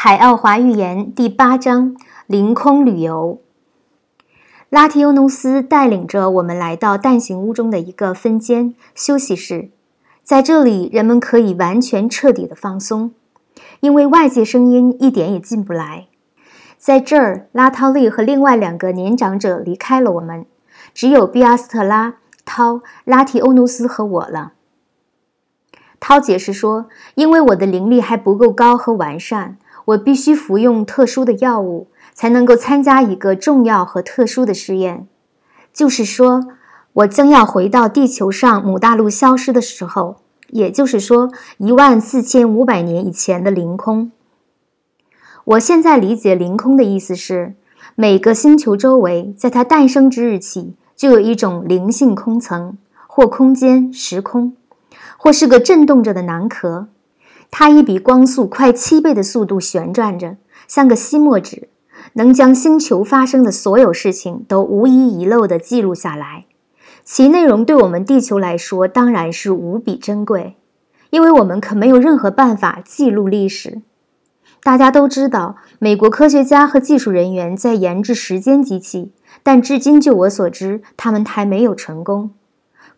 [0.00, 1.96] 海奥华寓言第八章：
[2.28, 3.40] 凌空旅游。
[4.68, 9.70] 拉提欧努斯带领着我们来到蛋形屋中的一个分间休息室，
[10.22, 13.10] 在这里，人们可以完全彻底的放松，
[13.80, 16.06] 因为外界声音一点也进不来。
[16.76, 20.46] 在这儿，拉涛利和另外两个年长者离开了我们，
[20.94, 24.52] 只有比阿斯特拉、涛、拉提欧努斯和我了。
[25.98, 26.86] 涛解释说
[27.16, 29.58] ：“因为我的灵力还不够高和完善。”
[29.88, 35.06] 我必须服用特殊的药物，才能够参加一个重要和特殊的试验。
[35.72, 36.44] 就是说，
[36.92, 40.16] 我将要回到地球上母大陆消失的时候，
[40.50, 44.12] 也就是说，一万四千五百年以前的凌空。
[45.44, 47.54] 我现在理解凌空的意思是，
[47.94, 52.76] 每个星球周围，在它诞生之日起，就有一种灵性空层，
[53.06, 54.54] 或空间、时空，
[55.16, 56.88] 或是个震动着的囊壳。
[57.50, 61.68] 它以比光速快七倍的速度旋转着，像个吸墨纸，
[62.12, 66.44] 能将星球发生的所有事情都无一遗漏地记录下来。
[67.04, 70.56] 其内容对我们地球来说当然是无比珍贵，
[71.10, 73.80] 因为我们可没有任何办法记录历史。
[74.62, 79.12] 大家都知道，美国科学家和技术人员在研制时间机器，
[79.42, 82.32] 但至今就我所知，他们还没有成功。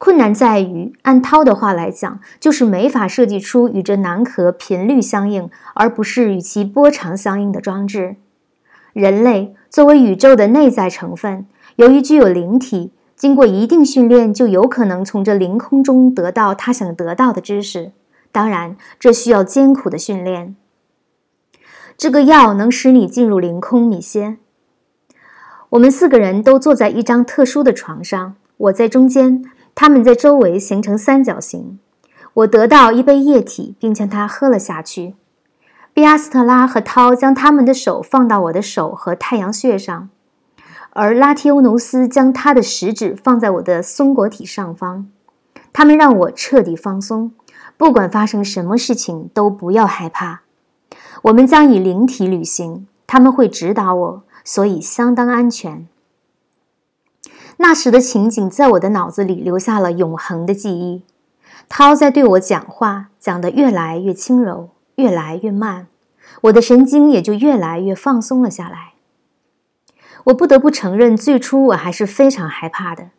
[0.00, 8.16] 困难在于，按涛的话来讲，就是没法设计出与这囊壳频率相应，而不是与其波长相应的装置。
[8.94, 11.44] 人类作为宇宙的内在成分，
[11.76, 17.92] 由于具有灵体，经过一定训练，就有可能从这凌空中得到他想得到的知识。
[18.32, 20.56] 当然，这需要艰苦的训练。
[21.98, 24.38] 这个药能使你进入凌空，米歇。
[25.68, 29.44] 我们四个人都坐在一张特殊的床上，我在中间。
[29.74, 31.78] 他们在周围形成三角形。
[32.34, 35.14] 我得到一杯液体，并将它喝了下去。
[35.92, 40.08] 比阿斯特拉和涛将他们的手放到我的手和太阳穴上，
[40.90, 45.08] 而拉提欧努斯将他的食指放在我的松果体上方。
[45.72, 47.32] 他们让我彻底放松，
[47.76, 50.42] 不管发生什么事情都不要害怕。
[51.22, 55.86] 我们将以灵体旅行，他们会指导我，所以相当安全。
[57.62, 61.02] 那时的情景在我的脑子里留下了永恒的记忆。
[61.68, 65.86] 涛在对我讲话，讲得越来越轻柔，越来越慢，
[66.44, 68.94] 我的神经也就越来越放松了下来。
[70.24, 73.10] 我不得不承认，最初我还是非常害怕的。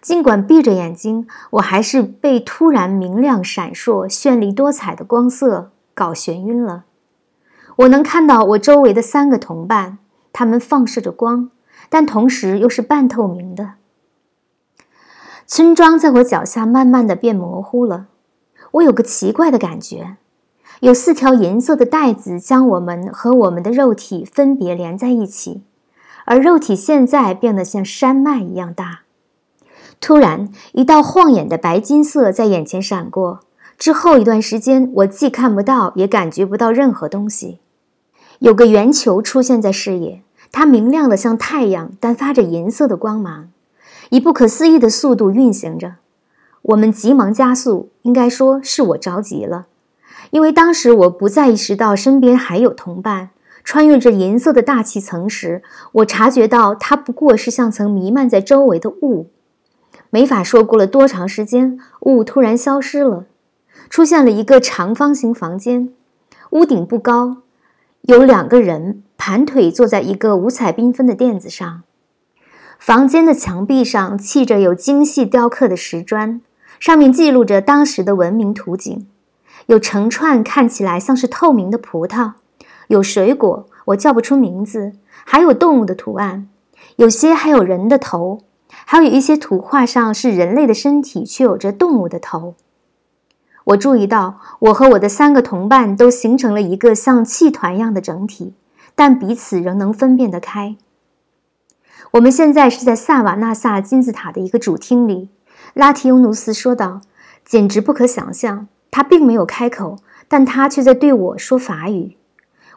[0.00, 6.84] 尽管闭着眼睛，我还是被突然明亮、闪烁、绚丽多彩的光色搞眩晕了。
[7.76, 9.98] 我能看到我周围的三个同伴，
[10.32, 11.50] 他们放射着光。
[11.88, 13.72] 但同时又是半透明的。
[15.46, 18.08] 村庄在我脚下慢慢的变模糊了。
[18.72, 20.16] 我有个奇怪的感觉，
[20.80, 25.62] 有四条银色的带子将我们和我们的肉体分别连在一起，
[26.24, 29.02] 而肉体现在变得像山脉一样大。
[30.00, 33.40] 突然，一道晃眼的白金色在眼前闪过，
[33.78, 37.60] 之后一段时间，我既看不到，也感觉不到任何东西。
[38.40, 40.22] 有个圆球出现在视野。
[40.58, 43.50] 它明亮的像太阳，但发着银色的光芒，
[44.08, 45.96] 以不可思议的速度运行着。
[46.62, 49.66] 我们急忙加速，应该说是我着急了，
[50.30, 53.28] 因为当时我不再意识到身边还有同伴。
[53.64, 55.62] 穿越着银色的大气层时，
[55.92, 59.28] 我察觉到它不过是像层弥漫在周围的雾。
[60.08, 63.26] 没法说过了多长时间，雾突然消失了，
[63.90, 65.90] 出现了一个长方形房间，
[66.52, 67.42] 屋顶不高，
[68.00, 69.02] 有两个人。
[69.16, 71.82] 盘腿坐在一个五彩缤纷的垫子上，
[72.78, 76.40] 房间的墙壁上砌着有精细雕刻的石砖，
[76.78, 79.06] 上面记录着当时的文明图景。
[79.66, 82.34] 有成串看起来像是透明的葡萄，
[82.86, 84.92] 有水果，我叫不出名字，
[85.24, 86.48] 还有动物的图案，
[86.96, 92.54] 有些还有人的头，还有一些图画上是人类的身体，却有着动物的头。
[93.64, 98.54] 我注意到，我和我的三个同伴都形成了一个像气团一样的整体。
[98.96, 100.74] 但彼此仍能分辨得开。
[102.12, 105.28] 我们现在是在萨瓦纳萨金字塔的一个主厅里，
[105.74, 107.02] 拉提欧努斯说道
[107.44, 112.16] ：“简直不可想象。”他并没有开口，但他却在对我说法语。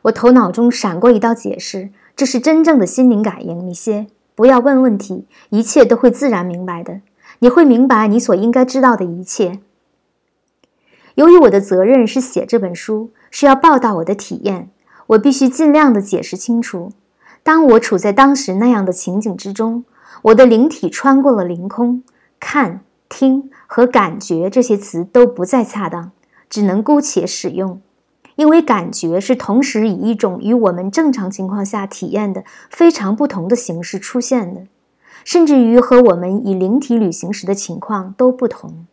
[0.01, 4.07] 我头脑中闪过一道解释：“这是真正的心灵感应，米歇。
[4.36, 7.00] 不要问问题，一切都会自然明白的。
[7.39, 9.60] 你会明白你所应该知道的一切。”
[11.16, 14.69] 由于我的责任是写这本书，是要报道我的体验。
[15.09, 16.91] 我必须尽量的解释清楚。
[17.41, 19.85] 当我处在当时那样的情景之中，
[20.23, 22.03] 我的灵体穿过了凌空，
[22.39, 26.11] 看、听和感觉这些词都不再恰当，
[26.50, 27.81] 只能姑且使用，
[28.35, 34.67] 因为感觉是同时以一种与我们正常情况下体验的非常不同的形式出现的，
[35.23, 38.85] 甚至于和我们以灵体旅行时的情况都不同。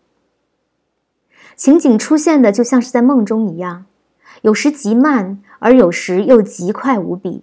[1.54, 3.86] 情景出现的就像是在梦中一样，
[4.42, 7.42] 有时极慢，而有时又极快无比。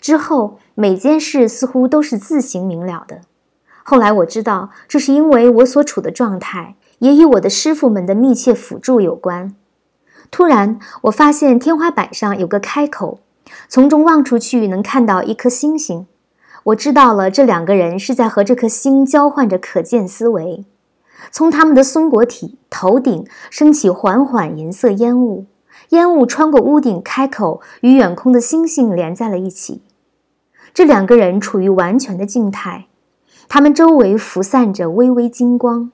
[0.00, 3.22] 之后每件事似乎都是自行明了的。
[3.82, 9.56] 后来我知道，这是因为我所处的状态也与我的师傅们的密切辅助有关。
[10.30, 13.18] 突然，我发现天花板上有个开口，
[13.68, 16.06] 从中望出去能看到一颗星星。
[16.62, 20.64] 我知道了，这两个人是在和这颗星交换着可见思维。
[21.32, 25.46] 从他们的松果体头顶升起缓缓银色烟雾，
[25.90, 29.82] 烟雾穿过屋顶开口，与远空的星星连在了一起。
[30.74, 32.86] 这两个人处于完全的静态，
[33.48, 35.92] 他们周围浮散着微微金光。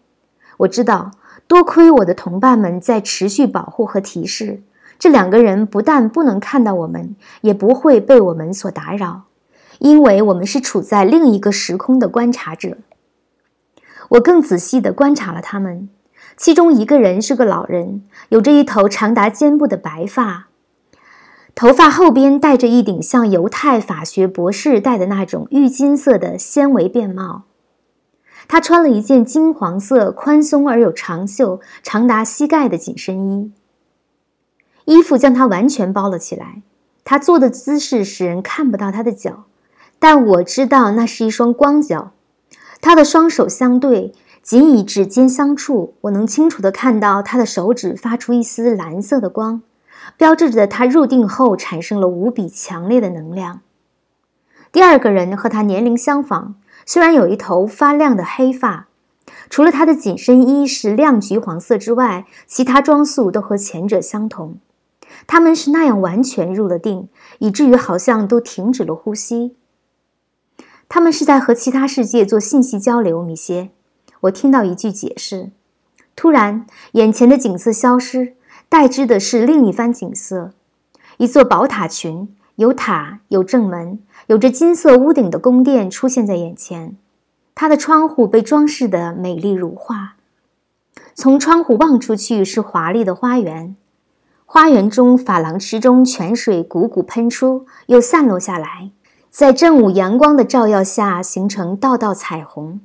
[0.58, 1.10] 我知道。
[1.48, 4.64] 多亏我的同伴们在持续保护和提示，
[4.98, 9.26] 这两个人不但不能看到我们，也不会被我们所打扰，
[9.78, 12.78] 因为我们是处在另一个时空的观察者。
[14.08, 15.88] 我更仔细地观察了他们，
[16.36, 20.48] 其中一个人是个老人，有着一头长达肩部的白发，
[21.54, 27.44] 头发后边戴着一顶像犹太法学博士戴的那种郁金色的纤维便帽。
[28.48, 33.52] 他穿了一件金黄色、宽松而有长袖、长达膝盖的紧身衣，
[34.84, 36.62] 衣服将他完全包了起来。
[37.02, 39.44] 他坐的姿势使人看不到他的脚，
[39.98, 42.12] 但我知道那是一双光脚。
[42.80, 44.12] 他的双手相对，
[44.46, 49.60] 仅以指尖相触，我能清楚地看到他的手指发出一丝蓝色的光，
[50.16, 53.62] 标志着他入定后产生了无比强烈的能量。
[54.70, 56.54] 第二个人和他年龄相仿。
[56.84, 58.86] 虽然有一头发亮的黑发，
[59.50, 64.58] 除了他的紧身衣是亮橘黄色之外，其他装束都和前者相同。
[65.26, 67.08] 他们是那样完全入了定，
[67.40, 69.56] 以至于好像都停止了呼吸。
[70.88, 73.20] 他们是在和其他世界做信息交流。
[73.20, 73.70] 米歇，
[74.26, 75.50] 我听到一句解释。
[76.14, 78.34] 突然，眼前的景色消失，
[78.68, 80.52] 代之的是另一番景色：
[81.18, 82.34] 一座宝塔群。
[82.56, 86.96] 有塔，有正门，有着金色屋顶的宫殿出现在眼前。
[87.54, 90.14] 它的窗户被装饰得美丽如画。
[91.14, 93.76] 从窗户望出去是华丽的花园，
[94.46, 98.90] 花园中珐琅池中泉水汩汩喷出，又散落下来，
[99.30, 102.80] 在正午阳光的照耀下形成道道彩虹。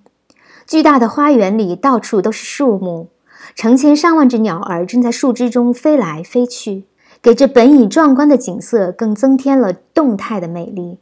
[0.71, 3.09] 巨大的花园里到处都是树木，
[3.55, 6.85] 成千上万只鸟儿正在树枝中飞来飞去。
[7.21, 10.99] 给这本已壮观的景色更增添了动态的美丽。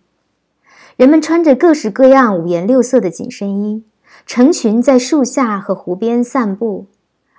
[0.96, 3.84] 人们穿着各式各样、五颜六色的紧身衣，
[4.26, 6.88] 成群在树下和湖边散步，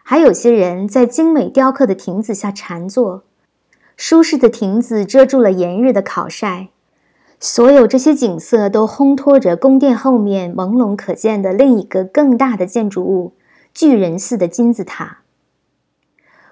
[0.04, 3.24] 还有些人在精美雕刻的亭子下禅坐。
[3.96, 6.68] 舒适的亭子遮住了炎日的烤晒。
[7.42, 13.32] 所有这些景色都烘托着宫殿后面朦胧可见的另一个更大的建筑物——
[13.72, 15.20] 巨人似的金字塔。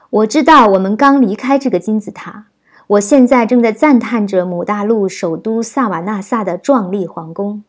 [0.09, 2.47] 我知道，我们刚离开这个金字塔。
[2.87, 7.63] 我现在正在赞叹着母大陆首都萨瓦纳萨的壮丽皇宫。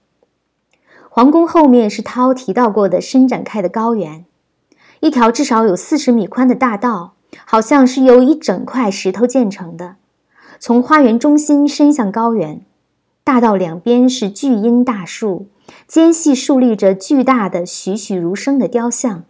[1.09, 4.23] 皇宫后面是涛提到过的伸展开的高原，
[5.01, 9.97] 一条至少有四十米宽的大道，好像是由一整块石头建成的，
[10.57, 12.61] 从花园中心伸向高原。
[13.29, 15.49] 大道两边是巨阴大树，
[15.85, 19.23] 间隙竖立着巨大的、栩栩如生的雕像。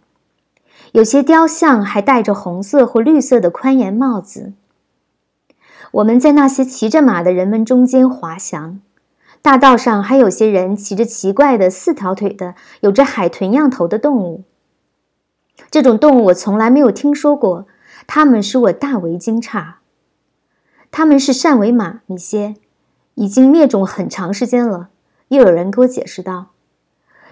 [0.92, 4.54] 有些雕像还戴着红色或绿色的宽檐帽子。
[5.90, 8.80] 我们在那些骑着马的人们中间滑翔。
[9.42, 14.44] 大道上还有些人骑着奇怪的四条腿的、有着海豚样头的动物。
[15.70, 17.66] 这种动物我从来没有听说过，
[18.06, 19.74] 它们使我大为惊诧。
[20.90, 22.54] 它们是善尾马，米歇，
[23.14, 24.88] 已经灭种很长时间了。
[25.28, 26.48] 又有人给我解释道：“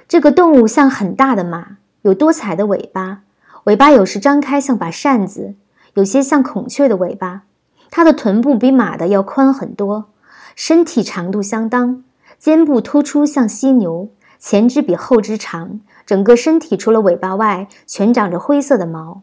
[0.06, 3.22] 这个动物像很大的马，有多彩的尾巴。”
[3.64, 5.54] 尾巴有时张开像把扇子，
[5.94, 7.42] 有些像孔雀的尾巴。
[7.90, 10.10] 它的臀部比马的要宽很多，
[10.54, 12.04] 身体长度相当，
[12.38, 14.08] 肩部突出像犀牛，
[14.38, 19.22] 前肢比后肢长，整个身体除了尾巴外全长着灰色的毛。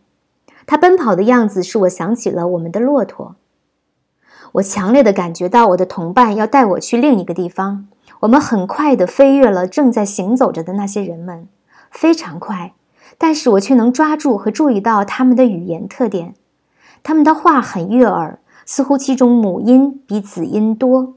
[0.67, 3.35] 它奔跑的样子使我想起了我们的骆驼。
[4.55, 7.87] 我强烈的感觉到我的同伴要带我去另一个地方。
[8.21, 11.49] 我们很快地飞越了正在行走着的那些人们，
[11.91, 12.73] 非常快。
[13.17, 16.35] 但是我却能抓住和注意到他们的语言特点，
[17.03, 21.15] 他们的话很悦耳，似乎其中母音比子音多。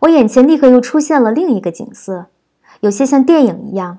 [0.00, 2.26] 我眼前立刻又出现了另一个景色，
[2.80, 3.98] 有些像电影一样。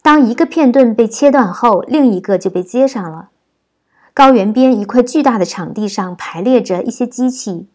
[0.00, 3.28] 当一个片段被切断后，另一个就被接上了。
[4.14, 7.66] 高原边一块巨大的场地上排列着一些机器，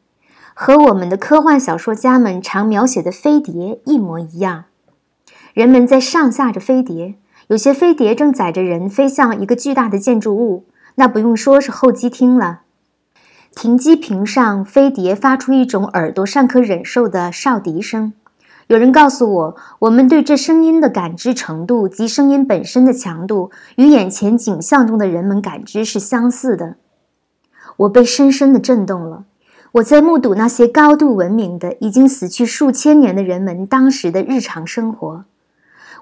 [0.54, 4.64] 和我们的科幻小说家们常描写的飞碟一模一样。
[5.54, 7.16] 人们在上下着飞碟，
[7.48, 10.64] 有些飞碟正载着人飞向一个巨大的建筑物，
[10.96, 12.62] 那不用说是候机厅了。
[13.54, 18.14] 停机坪上，飞碟发出一种耳朵尚可忍受的哨笛声。
[18.70, 26.76] 有人告诉我，我们对这声音的感知程度及声音本身的强度，与眼前景象中的人们感知是相似的。
[27.78, 29.26] 我被深深的震动了。
[29.72, 35.26] 我在目睹那些高度文明的、已经死去数千年的人们当时的日常生活。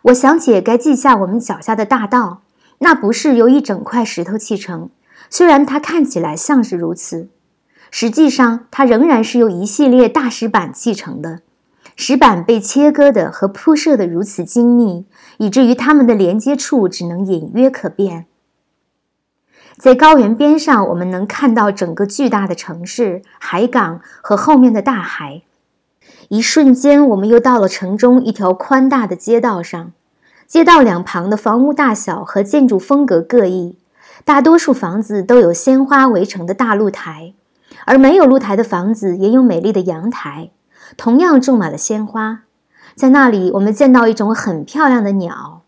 [0.01, 2.41] 我想起该记下我们脚下的大道，
[2.79, 4.89] 那不是由一整块石头砌成，
[5.29, 7.29] 虽然它看起来像是如此，
[7.89, 11.39] 实际上它仍然是由一系列大石板砌成的。
[11.99, 18.27] 石板被切割的和铺设的如此精密，以至于它们的连接处只能隐约可辨。
[19.77, 25.41] 在高原边上，我们能看到整个巨大的城市、海港和后面的大海。
[26.29, 29.91] 一瞬间，我们又到了城中一条宽大的街道上。
[30.45, 33.75] 街道两旁的房屋大小和建筑风格各异，
[34.23, 37.33] 大多数房子都有鲜花围成的大露台，
[37.85, 40.51] 而没有露台的房子也有美丽的阳台。
[40.95, 42.43] 同样种满了鲜花，
[42.95, 45.63] 在那里我们见到一种很漂亮的鸟，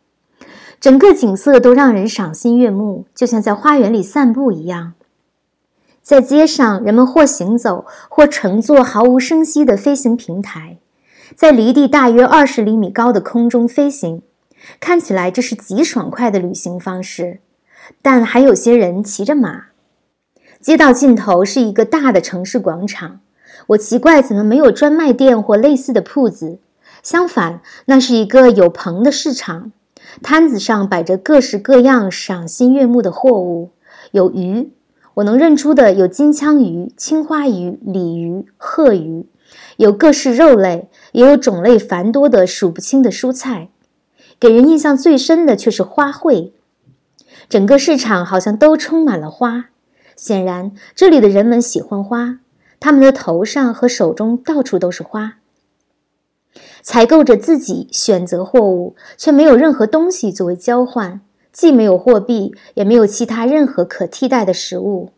[0.80, 4.94] 整个景色都让人赏心悦目，就像在花园里散步一样。
[6.02, 10.78] 在街上，人们或行走，或乘坐毫无声息的飞行平台，
[11.36, 14.24] 在离地大约二十厘米高的空中飞行，
[14.80, 17.42] 看起来这是极爽快的旅行方式。
[18.02, 19.66] 但还有些人骑着马。
[20.60, 23.20] 街道尽头是一个大的城市广场。
[23.70, 26.58] 我奇怪，怎么没有专卖店或类似的铺子？
[27.04, 29.72] 相反，那是一个有棚的市场，
[30.24, 33.70] 摊子上摆着各式各样赏心悦目的货物。
[34.12, 34.72] 有鱼，
[35.16, 39.28] 我能认出的有金枪鱼、青花鱼、鲤鱼、鹤鱼；
[39.78, 43.70] 有各式肉类，也有种类繁多的数不清的蔬菜。
[44.40, 46.54] 给人印象最深的却是花卉，
[47.48, 49.66] 整个市场好像都充满了花。
[50.16, 52.40] 显然，这里的人们喜欢花。
[52.80, 55.36] 他们的头上和手中到处都是花。
[56.82, 61.22] 采购者自己选择货物，却没有任何东西作为交换，
[61.52, 65.12] 既没有货币，也没有其他任何可替代的食物。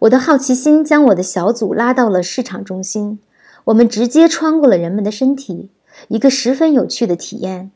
[0.00, 3.18] 我的好奇心将我的小组拉到了市场中心，
[3.64, 5.70] 我们直接穿过了人们的身体，
[6.08, 7.70] 一个十分有趣的体验。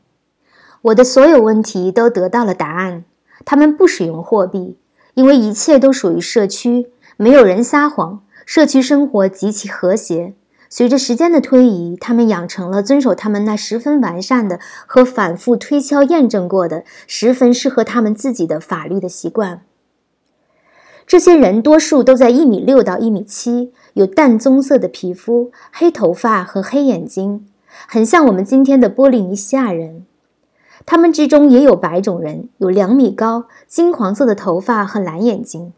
[0.81, 3.05] 我的所有问题都得到了答案。
[3.45, 4.77] 他们不使用货币，
[5.13, 8.23] 因为一切都属于社区，没有人撒谎。
[8.45, 10.33] 社区生活极其和谐。
[10.69, 19.61] 随着时间的推移，他们养成了遵守他们那十分完善的和反复推敲验证过的、十分适合他们自己的法律的习惯。
[21.05, 27.45] 这些人多数都在一米六到一米七，有淡棕色的皮肤、黑头发和黑眼睛，
[27.87, 30.05] 很像我们今天的波利尼西亚人。
[30.87, 35.73] 他们之中也有白种人，有两米高、金黄色的头发和蓝眼睛。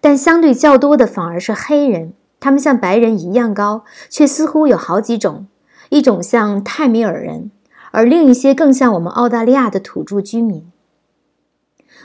[0.00, 5.46] 但相对较多的反而是黑人，他们像白人一样高，却似乎有好几种，
[5.88, 7.50] 一种像泰米尔人，
[7.90, 10.70] 而另一些更像我们澳大利亚的土著居民。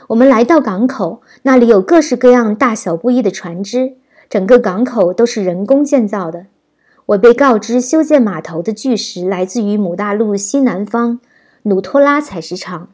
[0.08, 3.94] 我们来到港口，那里有各式各样、大小不一的船只，
[4.28, 6.46] 整个港口都是人工建造的。
[7.06, 11.20] 我被告知，修建码头的巨石来自于母大陆西南方
[11.62, 12.88] 努托拉采石场。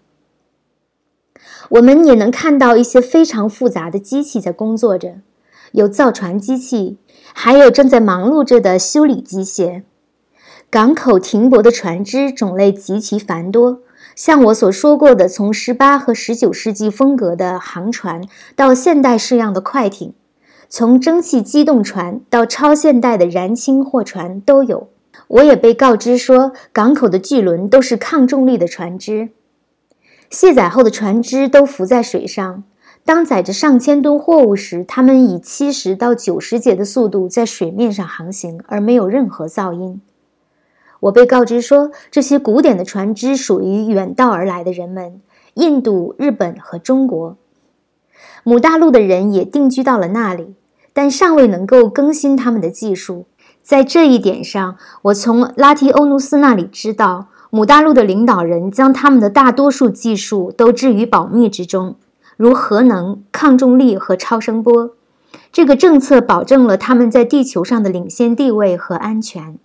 [1.70, 5.20] 我们也能看到一些非常复杂的机器在工作着，
[5.70, 6.98] 有造船机器，
[7.32, 9.82] 还有正在忙碌着的修理机械。
[10.68, 13.82] 港口停泊的船只种类极其繁多，
[14.16, 18.22] 像我所说过的，从18和19世纪风格的航船
[18.56, 20.14] 到现代式样的快艇，
[20.68, 24.88] 从蒸汽机动船到超现代的燃氢货船都有。
[25.28, 29.28] 我也被告知说，港口的巨轮都是抗重力的船只。
[30.30, 32.62] 卸载后的船只都浮在水上。
[33.04, 40.00] 当载着上千吨货物时，它们以七十到九十节的速度在水面上航行，而没有任何噪音。
[41.00, 45.20] 我被告知说，这些古典的船只属于远道而来的人们——
[45.54, 47.38] 印度、日本和中国。
[48.44, 50.54] 母大陆的人也定居到了那里，
[50.92, 53.26] 但尚未能够更新他们的技术。
[53.62, 57.29] 在这一点上，我从拉提欧努斯那里知道。
[57.50, 61.96] 母大陆的领导人将他们的大多数技术都置于保密之中，
[62.36, 64.94] 如核能、抗重力和超声波。
[65.52, 69.58] 这个政策保证了他们在地球上的领先地位和安全。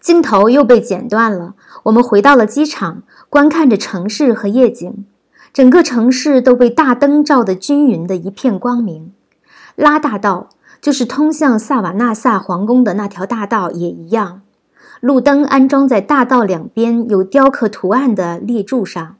[0.00, 1.54] 镜头又被剪断了，
[1.84, 5.04] 我们回到了机场，观看着城市和夜景。
[5.52, 9.12] 整个城市都被大灯照得均匀的一片光明。
[9.74, 14.42] 拉大道就是通向萨瓦纳萨皇宫的那条大道，也一样。
[15.00, 19.16] 路灯安装在大道两边有雕刻图案的立柱上，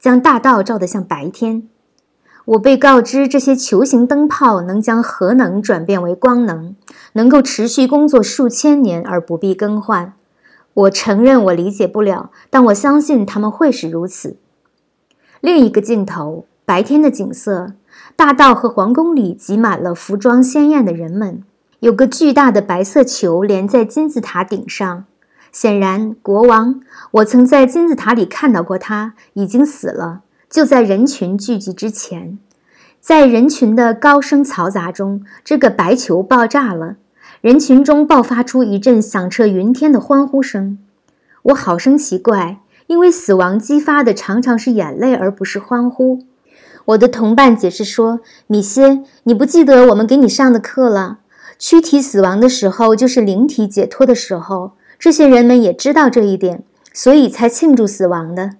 [0.00, 1.68] 将大道照得像白天。
[2.46, 6.74] 我被告知，这些球形灯泡能将核能转变为光能，
[7.12, 10.12] 能够持续工作数千年而不必更换。
[10.74, 14.36] 我承认我理解不了，但我相信他们会是如此。
[15.40, 17.74] 另一个镜头，白天的景色，
[18.14, 21.42] 大道和皇宫里挤满了服装鲜艳的人们。
[21.80, 25.04] 有个巨大的白色球连在金字塔顶上，
[25.52, 26.80] 显然国王，
[27.10, 30.22] 我曾在金字塔里看到过他，已经死了。
[30.48, 32.38] 就在人群聚集之前，
[32.98, 36.96] 在人群的高声嘈杂中，这个白球爆炸了，
[37.42, 40.78] 人群中爆发出一阵响彻云天的欢呼声。
[41.42, 46.24] 我好生奇怪，因为死亡激发的常常是眼泪，而不是欢呼。
[46.86, 51.18] 我的同伴解释说：“米歇，你不记得我们给你上的课了？”
[51.58, 54.72] 躯体死亡的时候，就是灵体解脱的时候。
[54.98, 58.52] 这些人们也知道这一点，所以才庆祝死亡的。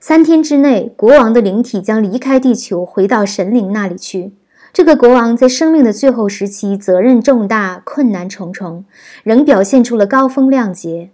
[0.00, 4.32] 三天之内，国王的灵体将离开地球，回到神灵那里去。
[4.72, 8.84] 这个国王在生命的最后时期，责任重大，困难重重，
[9.22, 11.10] 仍表现出了高风亮节。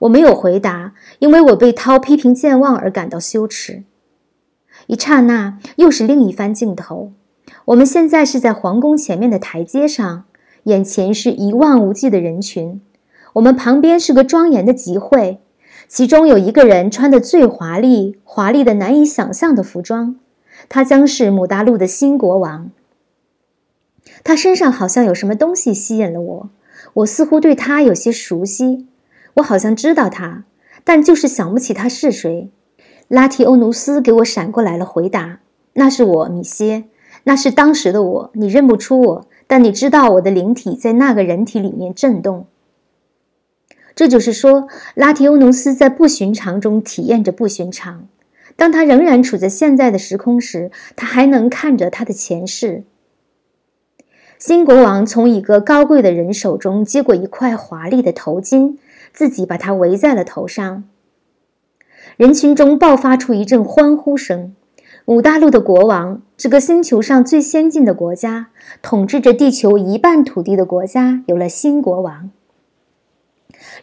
[0.00, 3.82] 我没有回答，因为我被涛批评健忘而感到羞耻。
[4.86, 7.12] 一刹那，又是另一番镜头。
[7.66, 10.24] 我们现在是在皇宫前面的台阶上，
[10.64, 12.80] 眼前是一望无际的人群。
[13.32, 15.40] 我们旁边是个庄严的集会，
[15.88, 20.14] 其中有一个人穿的最华丽，华丽的难以想象的服装，
[20.68, 22.70] 他将是姆大陆的新国王。
[24.22, 26.50] 他身上好像有什么东西吸引了我，
[26.94, 28.86] 我似乎对他有些熟悉，
[29.34, 30.44] 我好像知道他，
[30.84, 32.48] 但就是想不起他是谁。
[33.08, 35.40] 拉提欧努斯给我闪过来了回答
[35.74, 36.84] ：“那是我，米歇。”
[37.28, 42.46] 那是当时的我，你认不出我，但你知道我的灵体在那个人体里面震动。
[43.96, 48.06] 这就是说，拉提欧努斯在不寻常中体验着不寻常。
[48.54, 52.84] 当他仍然处在现在的时空时，他还能看着他的前世。
[54.38, 58.76] 新国王从一个高贵的人手中接过一块华丽的头巾，
[59.12, 60.84] 自己把它围在了头上。
[62.16, 64.54] 人群中爆发出一阵欢呼声。
[65.06, 68.48] 五大陆的国王，这个星球上最先进的国家，
[68.82, 72.28] 统治着地球一半土地的国家，有了新国王。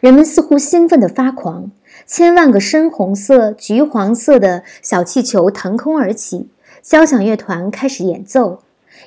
[0.02, 1.70] 人们似乎兴奋得发狂，
[2.04, 6.50] 千万个深红色、橘黄色的小气球腾空而起，
[6.82, 8.58] 交响乐团开始演奏，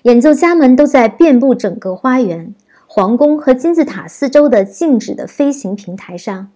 [0.01, 2.55] 演奏家们都在遍布整个花园、
[2.87, 6.49] 皇宫和金字塔四周的静止的飞行平台上，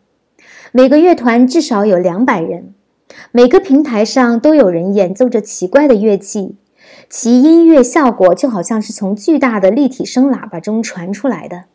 [0.71, 2.74] 每个乐团至少有两百人。
[3.32, 6.56] 每个平台上都有人演奏着奇怪的乐器，
[7.10, 11.65] 其音乐效果就好像是从巨大的立体声喇叭中传出来的。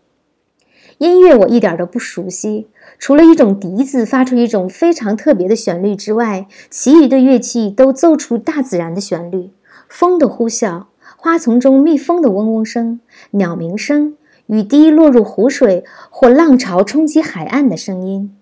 [0.99, 2.69] 音乐我一点都不熟悉，
[2.99, 9.51] 除了一种笛子发出一种非常特别的旋律之外，其余的乐器都奏出大自然的旋律：
[9.89, 10.85] 风的呼啸，
[11.17, 13.01] 花丛中蜜蜂的嗡嗡声，
[13.33, 18.36] 鸟鸣声，雨滴落入湖水或浪潮冲击海岸的声音。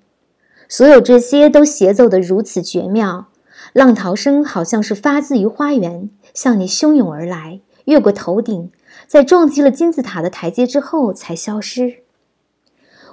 [0.76, 3.28] 所有这些都协奏得如此绝妙，
[3.72, 8.72] 浪涛声好像是发自于花园，向你汹涌而来，越过头顶，
[9.06, 11.98] 在撞击了金字塔的台阶之后才消失。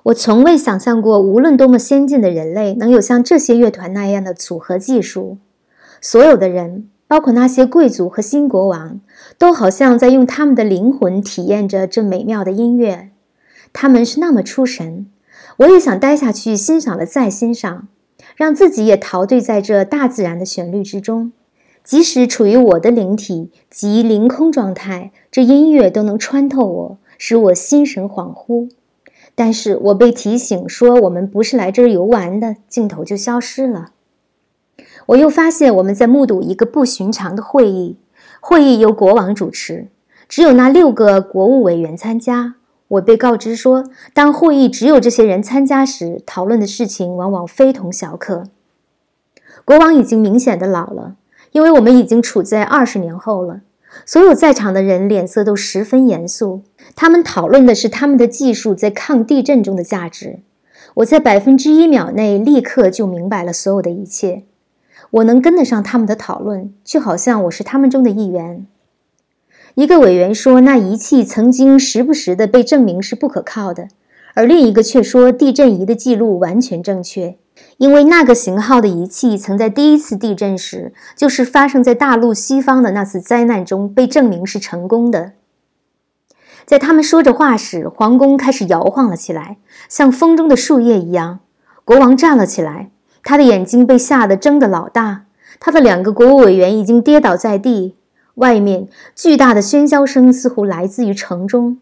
[0.06, 5.38] 我从未想象过，无论多么先进的人类，能有像这些乐团那样的组合技术。
[6.02, 9.00] 所有的人，包括那些贵族和新国王，
[9.38, 13.12] 都好像在用他们的灵魂体验着这美妙的音乐。
[13.72, 15.06] 他们是那么出神。
[15.62, 17.88] 我也想待下去，欣赏了再欣赏，
[18.36, 21.32] 让自己也陶醉在这大自然的旋律之中。
[21.84, 28.72] 即使处于我的灵体及凌空状态，这音乐都能穿透我，使我心神恍惚。
[29.36, 33.92] 但是我被提醒说我们不是来这儿游玩的，镜头就消失了。
[35.08, 37.98] 我又发现我们在目睹一个不寻常的会议，
[38.40, 39.90] 会议由国王主持，
[40.28, 42.56] 只有那六个国务委员参加。
[42.92, 48.44] 我被告知说，当会议只有这些人参加时，讨论的事情往往非同小可。
[49.64, 51.16] 国王已经明显的老了，
[51.52, 53.62] 因为我们已经处在二十年后了。
[54.06, 60.40] 所有在场的人脸色都十分严肃，他们讨论的是他们的技术在抗地震中的价值。
[60.96, 64.44] 我在百分之一秒内立刻就明白了所有的一切，
[65.12, 68.66] 我能跟得上他们的讨论，就好像我是他们中的一员。
[69.76, 73.88] 一个委员说，那仪器曾经时不时的被证明是不可靠的，
[74.34, 77.38] 而另一个却说地震仪的记录完全正确。
[77.78, 85.34] 因为那个型号的仪器曾在第一次地震时，就是发生在大陆西方的那次灾难中被证明是成功的。
[86.66, 89.58] 在他们说着话时，皇宫开始摇晃了起来，
[89.88, 91.40] 像风中的树叶一样。
[91.86, 92.92] 国王站了起来，
[93.24, 95.26] 他的眼睛被吓得睁得老大。
[95.60, 97.96] 他的两个国务委员已经跌倒在地。
[98.36, 101.80] 外面巨大的喧嚣声似乎来自于城中。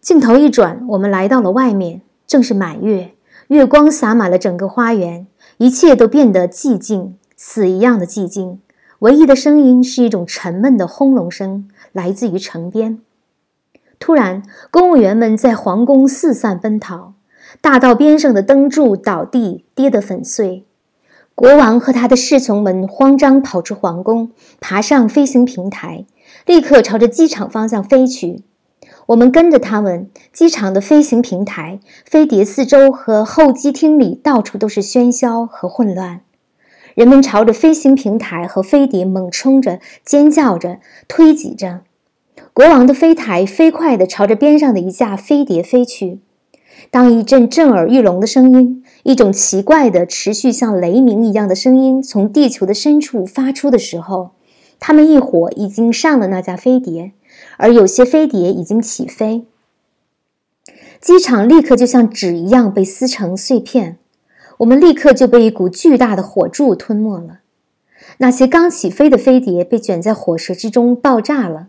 [0.00, 3.12] 镜头一转，我们来到了外面，正是满月，
[3.48, 5.26] 月光洒满了整个花园，
[5.58, 8.60] 一切都变得寂静，死一样的寂静。
[9.00, 13.00] 唯一的声音是一种沉闷的轰隆声，来自于城边。
[13.98, 17.14] 突然，公务员们在皇宫四散奔逃，
[17.60, 20.66] 大道边上的灯柱倒地，跌得粉碎。
[21.34, 26.04] 国王和他的侍从们慌张跑出皇宫，爬上飞行平台，
[26.46, 28.42] 立刻朝着机场方向飞去。
[29.06, 30.08] 我们跟着他们。
[30.32, 36.20] 机场的飞行平台、飞碟四周和候机厅里到处都是喧嚣和混乱，
[36.94, 41.80] 人们朝着飞行平台和飞碟猛冲着，尖叫着，推挤着。
[42.54, 46.20] 国王的飞台飞快地朝着边上的一架飞碟飞去。
[46.90, 54.30] 当一阵震耳欲聋的声音，一种奇怪的、持续像雷鸣一样的声音从地球的深处发出的时候，
[54.78, 57.12] 他们一伙已经上了那架飞碟，
[57.56, 59.44] 而有些飞碟已经起飞。
[61.00, 63.98] 机场立刻就像纸一样被撕成碎片，
[64.58, 67.40] 我们立刻就被一股巨大的火柱吞没了。
[68.18, 71.68] 那些刚起飞的飞碟被卷在火舌之中爆炸了。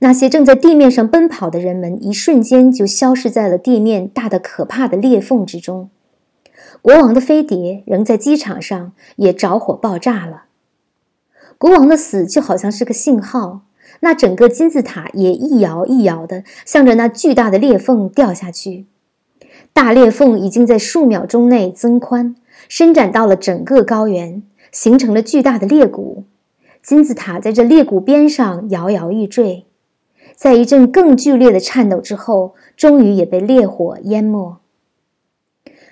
[0.00, 5.88] 那些正在地面上奔跑的人们，一瞬间就消失在了地面大得可怕的裂缝之中。
[6.84, 10.44] 国王的飞碟仍在机场上，也着火爆炸了。
[11.56, 13.62] 国王的死就好像是个信号，
[14.00, 18.84] 那整个金字塔也一摇一摇地向着那巨大的裂缝掉下去。
[19.72, 22.36] 大裂缝已经在数秒钟内增宽，
[22.68, 26.24] 伸展到了整个高原，形成了巨大的裂谷。
[26.82, 29.64] 金字塔在这裂谷边上摇摇欲坠。
[30.36, 34.58] 在一阵更剧烈的颤抖之后，终于也被烈火淹没。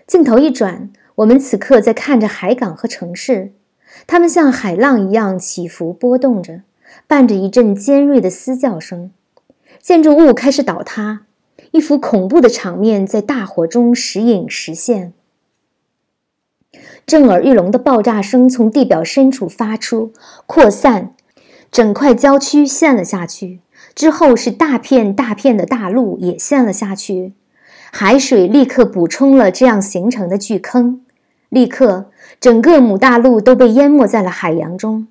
[0.06, 3.52] 镜头一转，我们此刻在看着海港和城市，
[4.06, 6.62] 它们像海浪一样起伏波动着，
[7.06, 9.10] 伴着一阵尖锐的嘶叫声。
[9.80, 11.26] 建筑物开始倒塌，
[11.70, 15.12] 一幅恐怖的场面在大火中时隐时现。
[17.04, 20.12] 震耳欲聋的爆炸声从地表深处发出，
[20.46, 21.14] 扩散，
[21.70, 23.60] 整块郊区陷了下去。
[23.94, 27.32] 之后是大片大片的大陆也陷了下去，
[27.94, 31.02] 海水立刻补充了这样形成的巨坑，
[31.50, 32.06] 立刻
[32.40, 35.08] 整个母大陆都被淹没在了海洋中。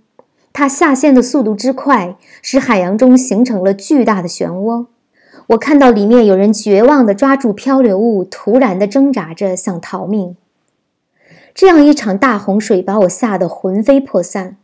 [0.52, 4.88] 它下陷的速度之快，使海洋中形成了巨大的漩涡。
[5.50, 10.36] 我看到里面有人绝望地抓住漂流物，突然地挣扎着想逃命。
[11.54, 14.58] 这样一场大洪水把我吓得魂飞魄散，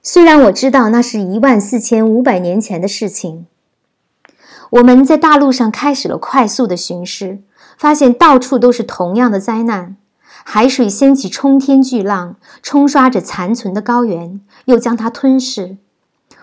[0.00, 3.46] 虽然我知道那是一万四千五百年前的事情。
[4.70, 7.40] 我们在大陆上开始了快速的巡视，
[7.76, 9.96] 发现到处都是同样的灾难：
[10.44, 15.76] 海水掀起冲天巨浪，冲刷着残存的高原，又将它吞噬。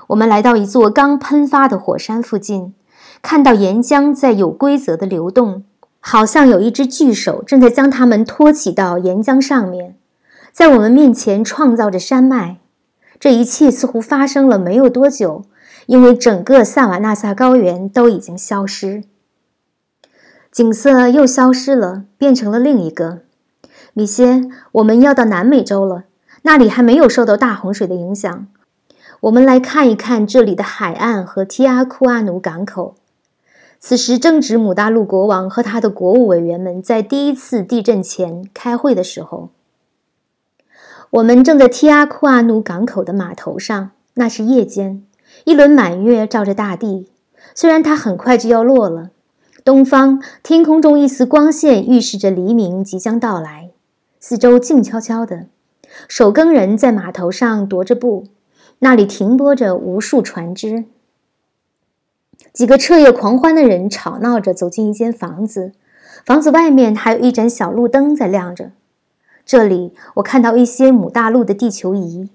[0.08, 2.74] 我们来到一座刚喷发的火山附近，
[3.22, 5.63] 看到岩浆在有规则的流动，
[6.00, 9.96] 好像有一只巨手正在将它们托起到岩浆上面，
[10.52, 12.58] 在我们面前创造着山脉。
[13.20, 15.46] 这一切似乎发生了没有多久。
[15.88, 19.04] 因为整个萨瓦纳萨高原都已经消失，
[20.52, 23.20] 景色又消失了，变成了另一个。
[23.94, 26.04] 米歇，我们要到南美洲了，
[26.42, 28.48] 那里还没有受到大洪水的影响。
[29.22, 32.96] 我们来看一看这里的海岸和提阿库阿努港口。
[33.80, 39.52] 此时正值姆大陆国王和他的国务委员们在第一次地震前开会的时候。
[41.12, 45.04] 我们正在提阿库阿努港口的码头上，那是夜间。
[45.46, 47.08] 一轮满月照着大地，
[47.56, 49.12] 虽然它很快就要落了。
[49.63, 53.69] 东方天空中一丝光线预示着黎明即将到来。
[54.19, 55.47] 四周静悄悄的，
[56.08, 58.26] 守更人在码头上踱着步，
[58.80, 60.86] 那里停泊着无数船只。
[62.52, 65.74] 几个彻夜狂欢的人吵闹着走进一间房子，
[66.26, 68.71] 房子外面还有一盏小路灯在亮着。
[69.45, 72.30] 这里，我看到一些母大陆的地球仪。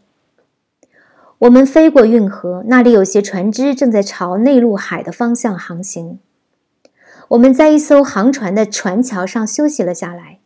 [1.38, 6.18] 我们飞过运河，那里有些船只正在朝内陆海的方向航行。
[7.28, 10.38] 我们在一艘航船的船桥上休息了下来。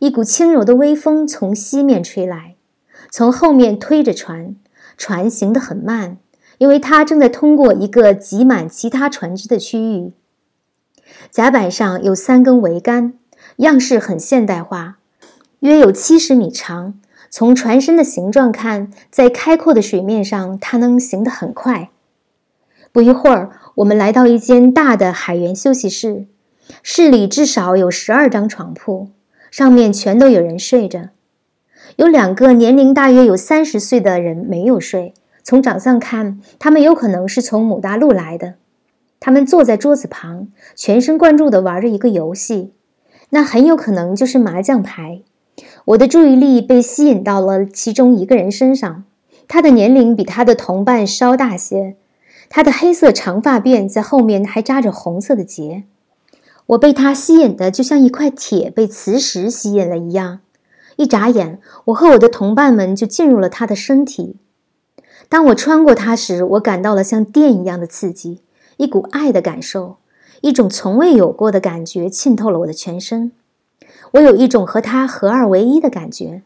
[0.00, 2.56] 一股轻柔的微风从西面吹来，
[3.10, 4.56] 从后面推着船，
[4.96, 6.18] 船行得很慢，
[6.58, 10.12] 因为它正在通过一个挤满其他船只的区域。
[11.30, 13.14] 甲板上有三根桅杆，
[13.58, 14.96] 样式很现代化。
[15.60, 16.94] 约有七十米长。
[17.30, 21.90] 从船身的形状看，在开阔的水面上，它能行得很快。
[22.94, 26.26] 不一会儿，我们来到一间大的海员休息室，
[26.80, 29.08] 室里至少有十二张床铺，
[29.50, 31.08] 上面全都有人睡着。
[31.96, 38.54] 有两个年龄大约有三十岁的人没有睡，从长相看，他们有可能是从母大陆来的。
[39.18, 42.74] 他们坐在桌子旁，全神贯注地玩着一个游戏，
[43.30, 45.22] 那很有可能就是麻将牌。
[45.86, 49.02] 我的注意力被吸引到了其中一个人身上，
[49.48, 51.96] 他的年龄比他的同伴稍大些，
[52.48, 55.84] 他的黑色长发辫在后面还扎着红色的结。
[56.66, 60.40] 我被他吸引的就像一块铁被磁石吸引了一样，
[60.96, 64.36] 一眨眼，我和我的同伴们就进入了他的身体。
[65.28, 68.40] 当我穿过他时，我感到了像电一样的刺激，
[68.76, 69.96] 一股爱的感受，
[70.40, 73.32] 一种从未有过的感觉浸透了我的全身。
[74.12, 76.42] 我有一种和他合二为一的感觉。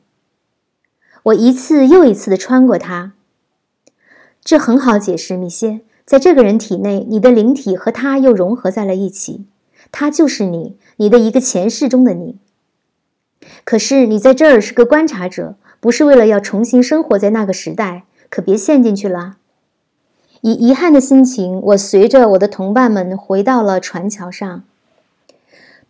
[1.25, 3.13] 我一次又一次地穿过他。
[4.43, 9.45] 这很好解释，米歇，在这个人体内，你的灵体和他又融合在了一起，
[9.93, 12.39] 他就是你，你的一个前世中的你。
[13.65, 19.37] 可是你在这儿是个观察者，不是为了要重新生活在那个时代，可别陷进去了。
[20.41, 24.65] 以遗憾的心情，我随着我的同伴们回到了船桥上。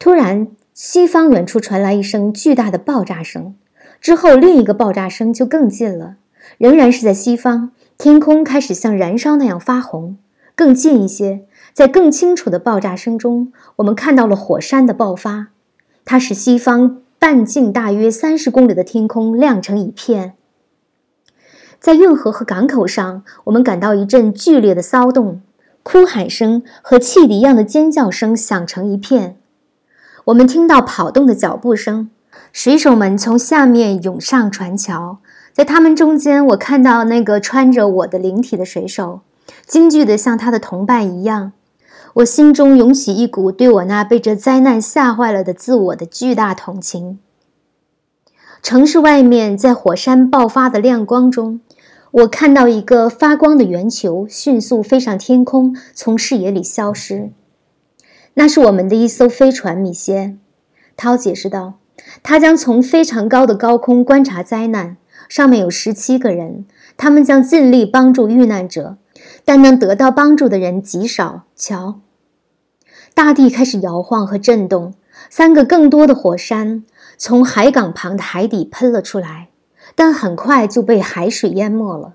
[0.00, 0.48] 突然。
[0.74, 3.56] 西方远处传来一声巨大的爆炸声，
[4.00, 6.14] 之后另一个爆炸声就更近了，
[6.56, 7.72] 仍然是在西方。
[7.98, 10.18] 天空开始像燃烧那样发红。
[10.54, 15.48] 更近一些，在更清楚的爆炸声中，我们看到了火山的爆发，
[16.04, 20.34] 它使西方半径大约三十公里的天空亮成一片。
[21.80, 25.42] 在运河和港口上，我们感到一阵剧烈的骚动，
[25.82, 29.36] 哭喊声和汽笛一样的尖叫声响成一片。
[30.26, 32.10] 我们听到跑动的脚步声，
[32.52, 35.18] 水手们从下面涌上船桥，
[35.58, 39.22] 在他们中间，我看到那个穿着我的灵体的水手，
[39.66, 41.50] 惊惧的像他的同伴一样。
[42.14, 47.18] 我心中涌起一股对我那被这灾难吓坏了的自我的巨大同情。
[48.62, 51.60] 城市外面，在火山爆发的亮光中，
[52.12, 57.32] 我看到一个发光的圆球迅速飞上天空，从视野里消失。
[58.34, 60.36] 那是我们的一艘飞船，米歇，
[60.96, 61.74] 涛解释道。
[62.22, 64.96] 他将从非常高的高空观察灾难，
[65.28, 66.64] 上面有十七个人，
[66.96, 68.96] 他们将尽力帮助遇难者，
[69.44, 71.42] 但能得到帮助的人极少。
[71.54, 72.00] 瞧，
[73.14, 74.94] 大地开始摇晃和震动，
[75.28, 76.84] 三个更多的火山
[77.16, 79.48] 从海港旁的海底喷了出来，
[79.94, 82.14] 但很快就被海水淹没了。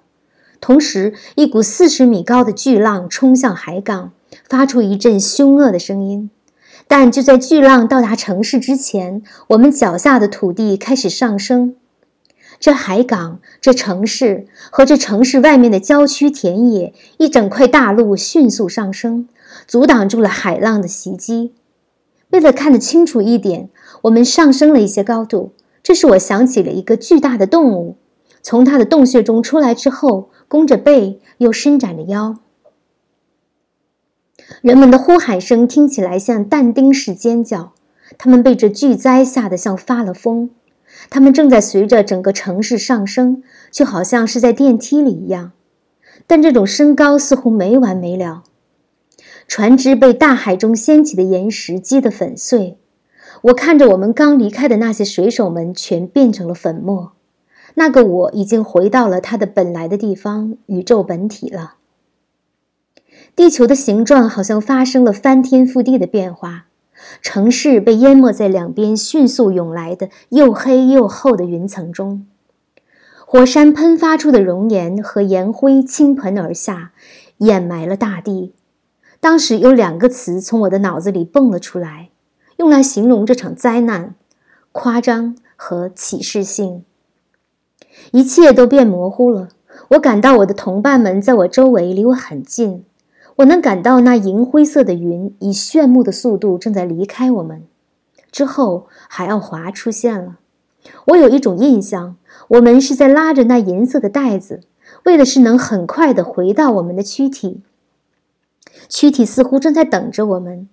[0.59, 4.11] 同时，一股四十米高的巨浪冲向海港。
[4.49, 6.31] 发出一阵凶恶的声音，
[6.87, 11.75] 但就在巨浪到达城市之前，我们脚下的土地开始上升。
[12.63, 19.27] 这海港、这城市和这城市外面的郊区田野，一整块大陆迅速上升，
[19.67, 21.51] 阻挡住了海浪的袭击。
[22.29, 23.69] 为了看得清楚一点，
[24.03, 25.51] 我们上升了一些高度。
[25.83, 27.97] 这使我想起了一个巨大的动物，
[28.41, 32.37] 从它的洞穴中出来之后，弓着背，又伸展着腰。
[34.61, 37.73] 人们的呼喊声听起来像但丁式尖叫，
[38.17, 40.49] 他们被这巨灾吓得像发了疯。
[41.09, 45.51] 他们正在随着整个城市上升，就好像是在电梯里一样。
[46.25, 48.43] 但这种升高似乎没完没了。
[49.47, 52.77] 船只被大海中掀起的岩石击得粉碎。
[53.43, 57.13] 我看着我们刚离开的那些水手们全变成了粉末。
[57.75, 61.75] 那个我已经回到了他的本来的地方——宇宙本体了。
[63.35, 66.67] 地球的形状好像发生了翻天覆地的变化，
[67.21, 72.25] 城市被淹没在两边迅速涌来的又黑又厚的云层中，
[73.25, 76.91] 火山喷发出的熔岩和岩灰倾盆而下，
[77.37, 78.53] 掩埋了大地。
[79.19, 82.09] 当时有两个词从我的脑子里蹦了出来，
[82.57, 84.15] 用来形容这场灾难：
[84.71, 86.83] 夸张和启示性。
[88.11, 89.49] 一切都变模糊了。
[89.89, 92.83] 我感到我的同伴们在我周围，离我很近。
[93.37, 97.63] 我能感到那银灰色的云以炫目的速度正在离开我们。
[98.31, 100.39] 之后，海奥华出现了。
[101.07, 102.15] 我有一种印象，
[102.49, 104.61] 我们是在拉着那银色的带子，
[105.05, 107.61] 为的是能很快地回到我们的躯体。
[108.89, 110.67] 躯体似乎正在等着我们。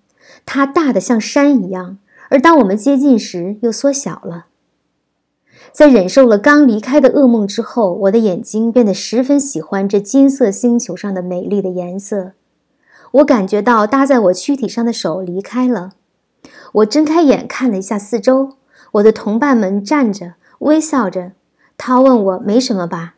[0.45, 1.97] 它大得像山一样，
[2.29, 4.47] 而当我们接近时又缩小了。
[5.71, 12.33] 在忍受了刚离开的噩梦之后，我的眼睛变得十分喜欢这金色星球上的美丽的颜色。
[13.11, 15.91] 我感觉到搭在我躯体上的手离开了。
[16.73, 18.57] 我睁开眼看了一下四周，
[18.93, 21.33] 我的同伴们站着，微笑着。
[21.77, 23.15] 他问我没什么吧？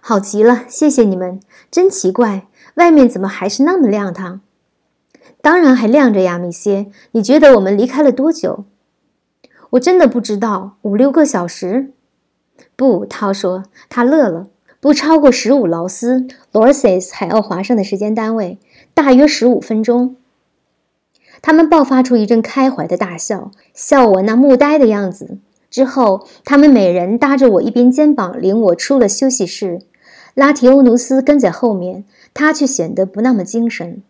[0.00, 1.40] 好极了，谢谢你们。
[1.70, 4.40] 真奇怪，外面怎么还是那么亮堂？
[5.40, 6.86] 当然还亮着呀，米歇。
[7.12, 8.64] 你觉得我们离开了多久？
[9.70, 11.92] 我真的不知道，五六个小时。
[12.76, 14.48] 不，涛说，他乐了。
[14.78, 18.58] 不超过十五劳斯，罗塞斯海奥华上的时间单位，
[18.96, 20.16] 大约十五分钟。
[21.42, 25.36] 他们爆发出一阵开怀的大笑，笑我那木呆的样子。
[25.68, 29.82] 之后，他们每人搭着我一边肩膀，领我出了休息室。
[30.32, 34.02] 拉提欧努斯跟在后面，他却显得不那么精神。